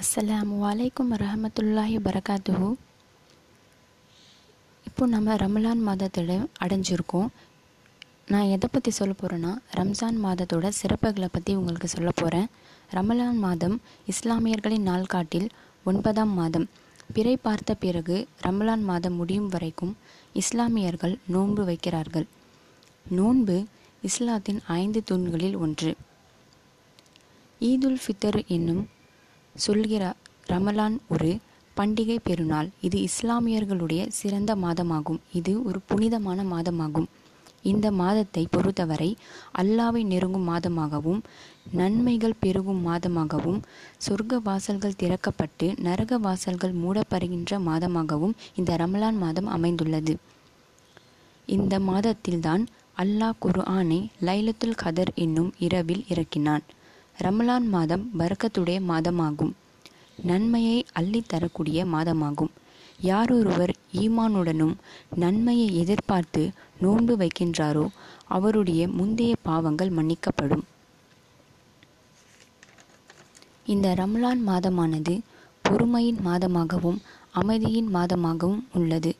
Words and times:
அஸ்ஸலாமு 0.00 0.56
வலைக்கம் 0.64 1.08
ரஹமத்துல்லாஹி 1.22 1.96
வரகாத்துஹு 2.04 2.66
இப்போ 4.88 5.04
நம்ம 5.14 5.36
ரமலான் 5.42 5.80
மாதத்தோட 5.86 6.34
அடைஞ்சிருக்கோம். 6.64 7.30
நான் 8.32 8.50
எதை 8.54 8.68
பற்றி 8.72 8.90
சொல்ல 8.98 9.12
போகிறேன்னா 9.20 9.52
ரம்ஜான் 9.78 10.18
மாதத்தோட 10.24 10.68
சிறப்புகளை 10.80 11.28
பற்றி 11.32 11.52
உங்களுக்கு 11.60 11.88
சொல்ல 11.94 12.10
போகிறேன் 12.20 12.46
ரமலான் 12.96 13.40
மாதம் 13.46 13.74
இஸ்லாமியர்களின் 14.12 14.86
நாள்காட்டில் 14.90 15.48
ஒன்பதாம் 15.84 16.34
மாதம். 16.40 16.66
பிறை 17.16 17.34
பார்த்த 17.46 17.76
பிறகு 17.84 18.18
ரமலான் 18.46 18.84
மாதம் 18.90 19.18
முடியும் 19.22 19.48
வரைக்கும் 19.54 19.92
இஸ்லாமியர்கள் 20.42 21.16
நோன்பு 21.36 21.64
வைக்கிறார்கள். 21.70 22.26
நோன்பு 23.18 23.56
இஸ்லாத்தின் 24.10 24.62
ஐந்து 24.82 25.02
தூண்களில் 25.10 25.58
ஒன்று. 25.66 25.92
ஈதுல் 27.60 28.00
ஃபித்தர் 28.04 28.40
என்னும் 28.58 28.84
சொல்கிற 29.54 30.02
ரமலான் 30.50 30.98
ஒரு 31.08 31.30
பண்டிகை 31.76 32.18
பெருநாள். 32.22 32.68
இது 32.80 32.98
இஸ்லாமியர்களுடைய 33.08 34.02
சிறந்த 34.08 34.56
மாதமாகும். 34.56 35.20
இது 35.32 35.52
ஒரு 35.62 35.78
புனிதமான 35.86 36.44
மாதமாகும். 36.54 37.08
இந்த 37.62 37.86
மாதத்தை 37.90 38.42
பொறுத்தவரை 38.50 39.08
அல்லாவை 39.60 40.02
நெருங்கும் 40.04 40.48
மாதமாகவும் 40.48 41.20
நன்மைகள் 41.72 42.40
பெருகும் 42.40 42.82
மாதமாகவும் 42.86 43.60
சொர்க்க 44.06 44.40
வாசல்கள் 44.42 44.98
திறக்கப்பட்டு 45.02 45.66
நரக 45.86 46.18
வாசல்கள் 46.18 46.74
மூடப்படுகின்ற 46.82 47.58
மாதமாகவும் 47.68 48.34
இந்த 48.54 48.76
ரமலான் 48.76 49.18
மாதம் 49.24 49.46
அமைந்துள்ளது. 49.46 50.14
இந்த 51.46 51.74
மாதத்தில்தான் 51.78 52.64
அல்லாஹ் 53.02 53.38
குர்ஆனை 53.42 54.00
லைலத்துல் 54.28 54.80
கதர் 54.82 55.12
என்னும் 55.14 55.52
இரவில் 55.58 56.04
இறக்கினான். 56.08 56.64
ரமலான் 57.18 57.68
மாதம் 57.68 58.10
பறக்கத்துடைய 58.18 58.78
மாதமாகும். 58.88 59.52
நன்மையை 60.22 60.86
அள்ளித் 60.92 61.28
தரக்கூடிய 61.28 61.84
மாதமாகும். 61.84 62.50
யாரொருவர் 63.00 63.74
ஈமானுடனும் 63.92 64.74
நன்மையை 65.14 65.76
எதிர்பார்த்து 65.76 66.50
நோன்பு 66.80 67.16
வைக்கின்றாரோ 67.16 67.86
அவருடைய 68.28 68.88
முந்தைய 68.88 69.36
பாவங்கள் 69.42 69.90
மன்னிக்கப்படும். 69.90 70.64
இந்த 73.66 73.94
ரமலான் 73.94 74.42
மாதமானது 74.46 75.20
பொறுமையின் 75.62 76.20
மாதமாகவும் 76.24 76.98
அமைதியின் 77.30 77.94
மாதமாகவும் 77.94 78.62
உள்ளது. 78.72 79.16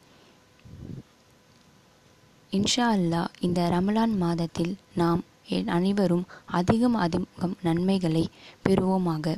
இன்ஷா 2.50 2.86
அல்லாஹ் 2.96 3.28
இந்த 3.40 3.68
ரமலான் 3.68 4.16
மாதத்தில் 4.16 4.76
நாம் 4.94 5.22
அனைவரும் 5.48 6.24
அதிகம் 6.46 6.94
அதிகம் 6.94 7.56
நன்மைகளை 7.62 8.28
பெறுவோமாக. 8.64 9.36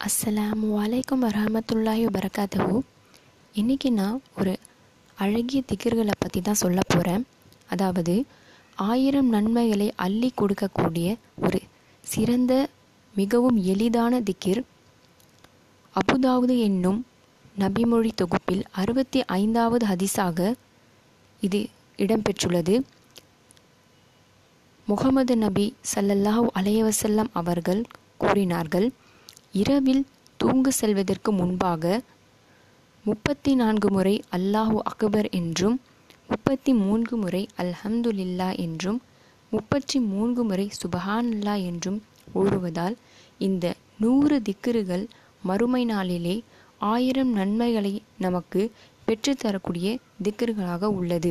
அஸ்லாம் 0.00 0.62
வலைக்கம் 0.70 1.22
வரஹமத்துல்லாஹி 1.22 2.04
வரகாத்துஹு 2.06 2.80
இன்றைக்கி 3.54 3.90
நான் 3.90 4.22
ஒரு 4.36 4.58
அழகிய 5.18 5.62
திகர்களை 5.66 6.12
பற்றி 6.18 6.40
தான் 6.40 6.54
சொல்ல 6.54 6.80
போகிறேன் 6.86 7.26
அதாவது 7.68 8.26
ஆயிரம் 8.76 9.28
நன்மைகளை 9.28 9.92
அள்ளி 9.96 10.32
கொடுக்கக்கூடிய 10.36 11.16
ஒரு 11.36 11.60
சிறந்த 12.04 12.68
மிகவும் 13.14 13.56
எளிதான 13.56 14.20
திக்கிர் 14.20 14.62
அபுதாவது 15.96 16.58
என்னும் 16.58 17.06
நபிமொழி 17.58 18.10
தொகுப்பில் 18.14 18.64
அறுபத்தி 18.72 19.24
ஐந்தாவது 19.24 19.86
ஹதிஸாக 19.86 20.54
இது 21.42 21.68
இடம்பெற்றுள்ளது. 21.98 22.74
முகமது 24.86 25.36
நபி 25.36 25.66
சல்லல்லாஹ் 25.94 26.46
அலையவசல்லம் 26.58 27.30
அவர்கள் 27.32 27.82
கூறினார்கள் 28.16 28.92
இரவில் 29.52 30.06
தூங்கு 30.36 30.72
செல்வதற்கு 30.72 31.32
முன்பாக 31.32 32.00
முப்பத்தி 33.04 33.54
நான்கு 33.54 33.88
முறை 33.90 34.24
அல்லாஹு 34.36 34.76
அக்பர் 34.82 35.28
என்றும் 35.30 35.80
முப்பத்தி 36.28 36.72
மூன்று 36.74 37.16
முறை 37.16 37.46
அல்ஹம்துலில்லா 37.56 38.48
என்றும் 38.56 39.00
முப்பத்தி 39.50 39.98
மூன்று 40.00 40.44
முறை 40.44 40.70
சுபஹானல்லா 40.82 41.54
என்றும் 41.62 41.98
ஓடுவதால் 42.34 42.96
இந்த 43.38 43.74
நூறு 43.98 44.42
திக்கிறுகள் 44.42 45.04
மறுமை 45.42 45.84
நாளிலே 45.84 46.42
ஆயிரம் 46.78 47.32
நன்மைகளை 47.32 48.02
நமக்கு 48.18 48.62
பெற்றுத்தரக்கூடிய 49.06 49.98
திக்கர்களாக 50.24 50.84
உள்ளது. 50.84 51.30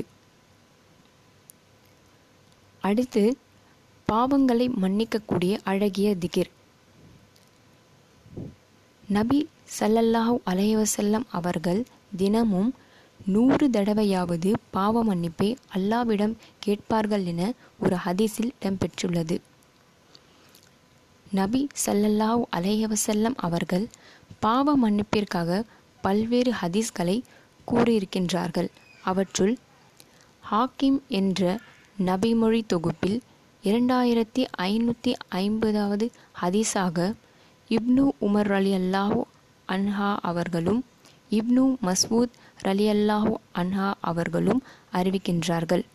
அடுத்து 2.88 3.24
பாவங்களை 4.08 4.66
மன்னிக்கக்கூடிய 4.82 5.54
அழகிய 5.64 6.08
திகிர். 6.24 6.52
நபி 9.10 9.40
சல்லல்லாஹு 9.78 10.36
அலையவசல்லம் 10.52 11.26
அவர்கள் 11.40 11.82
தினமும் 12.18 12.72
நூறு 13.26 13.66
தடவையாவது 13.76 14.50
பாவ 14.76 15.04
மன்னிப்பை 15.04 15.50
அல்லாவிடம் 15.76 16.36
கேட்பார்கள் 16.60 17.26
என 17.32 17.42
ஒரு 17.80 17.98
ஹதீஸில் 18.06 18.52
இடம்பெற்றுள்ளது. 18.62 19.38
நபி 21.32 21.62
சல்லல்லாஹ் 21.86 22.44
அலையவசல்லம் 22.58 23.38
அவர்கள் 23.48 23.86
பாவ 24.40 24.76
மன்னிப்பிற்காக 24.84 25.62
பல்வேறு 26.02 26.54
ஹதீஸ்களை 26.62 27.18
கூறியிருக்கின்றார்கள். 27.68 28.70
அவற்றுள் 29.04 29.56
ஹாக்கிம் 30.52 31.00
என்ற 31.20 31.42
நபிமொழி 32.00 32.66
தொகுப்பில் 32.66 33.22
இரண்டாயிரத்தி 33.64 34.46
ஐநூற்றி 34.58 35.14
ஐம்பதாவது 35.30 36.12
ஹதீஸாக 36.42 37.16
இப்னு 37.70 38.12
உமர் 38.22 38.52
அலி 38.52 38.74
அல்லாஹு 38.74 39.24
அன்ஹா 39.68 40.16
அவர்களும் 40.22 40.86
இப்னு 41.30 41.78
மஸ்வூத் 41.82 42.36
அலி 42.64 42.90
அல்லாஹு 42.90 43.34
அன்ஹா 43.54 43.94
அவர்களும் 44.02 44.64
அறிவிக்கின்றார்கள். 44.94 45.86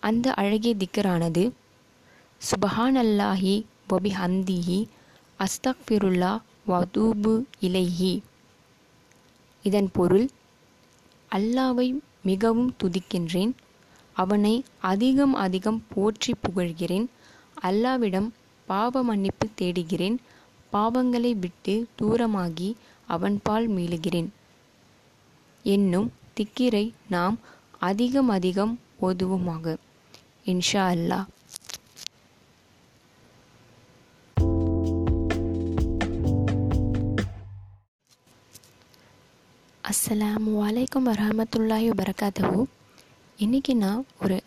அந்த 0.00 0.34
அழகிய 0.34 0.74
திக்கரானது 0.74 1.52
சுபஹான் 2.40 2.96
அல்லாஹி 2.96 3.66
வபி 3.88 4.10
ஹந்திஹி 4.10 4.88
அஸ்தக்ஃபிருல்லா 5.40 6.40
வதூபு 6.68 7.44
இலைஹி. 7.60 8.22
இதன் 9.62 9.90
பொருள் 9.92 10.28
அல்லாவை 11.28 12.00
மிகவும் 12.22 12.76
துதிக்கின்றேன் 12.82 13.54
அவனை 14.16 14.64
அதிகம் 14.92 15.34
அதிகம் 15.34 15.82
போற்றி 15.94 16.32
புகழ்கிறேன். 16.40 17.06
அல்லாவிடம் 17.62 18.28
பாவ 18.66 19.02
மன்னிப்பு 19.02 19.48
தேடுகிறேன். 19.54 20.16
பாவங்களை 20.72 21.32
விட்டு 21.38 21.74
தூரமாகி 21.98 22.74
அவன்பால் 23.06 23.68
மீளுகிறேன். 23.70 24.28
என்னும் 25.62 26.12
திக்கிரை 26.34 26.92
நாம் 27.08 27.38
அதிகம் 27.78 28.28
அதிகம் 28.28 28.78
ஓதுவோமாக. 29.02 29.76
இன்ஷா 30.44 30.84
அல்லாஹ். 30.94 31.26
அஸ்ஸலாமு 39.90 40.50
வலைக்கம் 40.54 41.06
வரமத்துல்லாஹி 41.06 41.90
வரகாத்தூ 41.96 42.66
இன்றைக்கி 43.38 43.74
நான் 43.74 44.04
ஒரு 44.20 44.42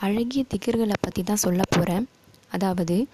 அழகிய 0.00 0.44
திகர்களை 0.48 0.94
பற்றி 1.00 1.22
தான் 1.22 1.36
சொல்ல 1.36 1.62
போகிறேன் 1.70 2.08
அதாவது 2.50 3.06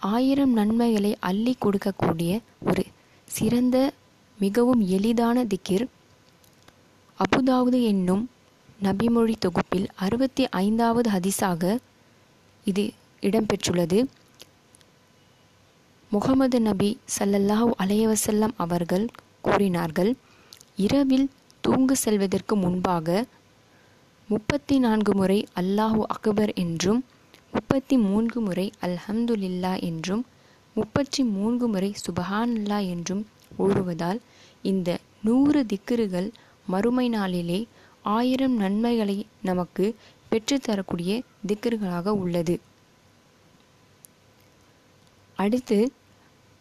ஆயிரம் 0.00 0.52
நன்மைகளை 0.52 1.16
அள்ளி 1.20 1.56
கொடுக்கக்கூடிய 1.64 2.40
ஒரு 2.60 2.84
சிறந்த 3.28 3.92
மிகவும் 4.40 4.80
எளிதான 4.88 5.44
திக்கிர் 5.44 5.86
அபுதாவது 7.20 7.82
என்னும் 7.82 8.24
நபிமொழி 8.82 9.34
தொகுப்பில் 9.38 9.88
அறுபத்தி 9.96 10.46
ஐந்தாவது 10.50 11.10
ஹதிஸாக 11.10 11.78
இது 12.66 12.84
இடம்பெற்றுள்ளது. 13.22 14.06
முகமது 16.10 16.60
நபி 16.60 17.00
சல்லல்லாஹ் 17.18 17.70
அலையவசல்லம் 17.78 18.54
அவர்கள் 18.56 19.06
கூறினார்கள் 19.40 20.16
இரவில் 20.76 21.30
தூங்கு 21.60 21.96
செல்வதற்கு 21.96 22.56
முன்பாக 22.56 23.24
முப்பத்தி 24.28 24.78
நான்கு 24.78 25.14
முறை 25.14 25.46
அல்லாஹு 25.56 26.02
அக்பர் 26.06 26.52
என்றும் 26.52 27.04
முப்பத்தி 27.52 27.96
மூன்று 27.98 28.40
முறை 28.40 28.72
அல்ஹம்துலில்லா 28.80 29.82
என்றும் 29.82 30.26
முப்பத்தி 30.74 31.24
மூன்று 31.24 31.68
முறை 31.68 31.94
சுபஹானல்லா 32.06 32.78
என்றும் 32.88 33.26
ஓடுவதால் 33.58 34.20
இந்த 34.62 34.98
நூறு 35.22 35.66
திக்கிறுகள் 35.66 36.32
மறுமை 36.66 37.08
நாளிலே 37.08 37.66
ஆயிரம் 38.02 38.56
நன்மைகளை 38.56 39.26
நமக்கு 39.42 39.96
பெற்றுத்தரக்கூடிய 40.30 41.22
திக்கிர்களாக 41.46 42.08
உள்ளது. 42.08 42.60
அடுத்து 45.36 45.92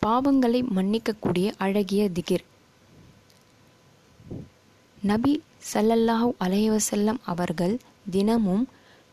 பாவங்களை 0.06 0.62
மன்னிக்கக்கூடிய 0.76 1.52
அழகிய 1.58 2.10
திகிர். 2.10 2.46
நபி 5.02 5.42
சல்லல்லாஹு 5.72 6.30
அலையவசல்லம் 6.46 7.20
அவர்கள் 7.26 7.80
தினமும் 8.12 8.66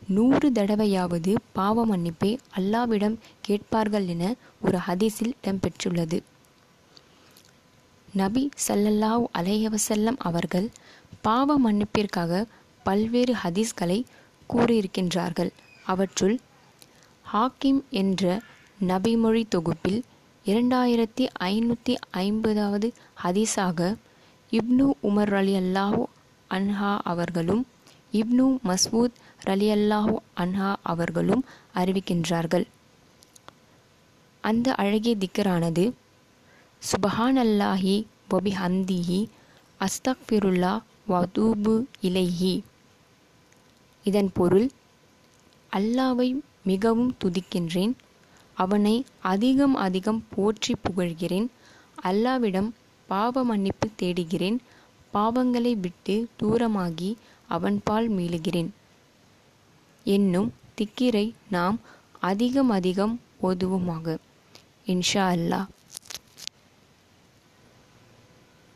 நூறு 0.07 0.51
தடவையாவது 0.51 1.35
பாவ 1.53 1.85
மன்னிப்பை 1.85 2.37
அல்லாவிடம் 2.57 3.15
கேட்பார்கள் 3.41 4.07
என 4.07 4.23
ஒரு 4.61 4.77
ஹதீஸில் 4.87 5.33
இடம்பெற்றுள்ளது. 5.41 6.17
நபி 8.13 8.43
ஸல்லல்லாஹு 8.67 9.23
அலையவசல்லம் 9.39 10.19
அவர்கள் 10.19 10.67
பாவ 11.21 11.57
மன்னிப்பிற்காக 11.59 12.43
பல்வேறு 12.85 13.33
ஹதீஸ்களை 13.43 13.99
கூறியிருக்கின்றார்கள். 14.49 15.51
அவற்றுள் 15.83 16.35
ஹாக்கிம் 17.33 17.81
என்ற 17.89 18.23
நபிமொழி 18.87 19.43
தொகுப்பில் 19.49 20.01
இரண்டாயிரத்தி 20.45 21.25
ஐநூற்றி 21.51 21.93
ஐம்பதாவது 22.11 22.87
ஹதீஸாக 23.23 23.95
இப்னு 24.51 24.87
உமர் 25.01 25.33
அலி 25.33 25.53
அல்லாஹூ 25.55 26.01
அன்ஹா 26.51 26.99
அவர்களும் 27.03 27.63
இப்னு 28.13 28.47
மஸ்வூத் 28.63 29.15
ரலியல்லாஹூ 29.45 30.13
அன்ஹா 30.37 30.75
அவர்களும் 30.83 31.43
அறிவிக்கின்றார்கள். 31.75 32.65
அந்த 34.43 34.75
அழகிய 34.75 35.13
திக்கரானது 35.15 35.85
சுபஹான் 36.81 37.37
அல்லாஹி 37.37 37.95
வபி 38.29 38.51
ஹந்திஹி 38.51 39.19
அஸ்தக்ஃபிருல்லா 39.81 40.73
வதூபு 41.09 41.75
இலைஹி. 42.01 42.53
இதன் 44.05 44.31
பொருள் 44.33 44.67
அல்லாவை 45.71 46.29
மிகவும் 46.63 47.15
துதிக்கின்றேன் 47.23 47.93
அவனை 48.57 48.95
அதிகம் 49.21 49.75
அதிகம் 49.75 50.23
போற்றி 50.29 50.73
புகழ்கிறேன் 50.83 51.47
அல்லாவிடம் 52.03 52.69
பாவ 53.09 53.43
மன்னிப்பு 53.43 53.87
தேடுகிறேன் 53.95 54.57
பாவங்களை 55.13 55.75
விட்டு 55.75 56.27
தூரமாகி 56.41 57.15
அவன்பால் 57.47 58.11
மீளுகிறேன். 58.11 58.69
என்னும் 60.03 60.53
திக்கிரை 60.75 61.33
நாம் 61.49 61.79
அதிகம் 62.19 62.69
அதிகம் 62.69 63.19
ஓதுவோமாக. 63.43 64.17
இன்ஷா 64.87 65.25
அல்லாஹ். 65.35 65.67